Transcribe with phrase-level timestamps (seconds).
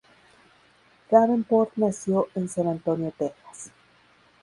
[1.11, 3.69] Davenport nació en San Antonio, Texas.